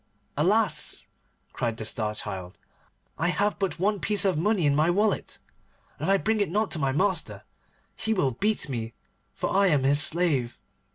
[0.35, 1.05] 'Alas!'
[1.53, 2.57] cried the Star Child,
[3.19, 5.37] 'I have but one piece of money in my wallet,
[5.99, 7.43] and if I bring it not to my master
[7.95, 8.95] he will beat me,
[9.35, 10.57] for I am his slave.